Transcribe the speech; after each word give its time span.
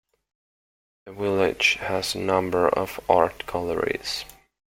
The 1.05 1.13
village 1.13 1.75
has 1.75 2.15
a 2.15 2.17
number 2.17 2.67
of 2.67 2.99
art 3.07 3.45
galleries. 3.45 4.25